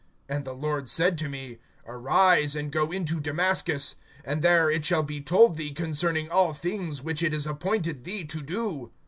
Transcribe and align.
And 0.27 0.45
the 0.45 0.53
Lord 0.53 0.89
said 0.89 1.15
to 1.19 1.29
me: 1.29 1.59
Arise, 1.85 2.55
and 2.55 2.71
go 2.71 2.91
into 2.91 3.19
Damascus; 3.19 3.97
and 4.25 4.41
there 4.41 4.67
it 4.71 4.83
shall 4.83 5.03
be 5.03 5.21
told 5.21 5.57
thee 5.57 5.69
concerning 5.73 6.27
all 6.27 6.53
things 6.53 7.03
which 7.03 7.21
it 7.21 7.35
is 7.35 7.45
appointed 7.45 8.03
thee 8.03 8.23
to 8.25 8.41
do. 8.41 8.91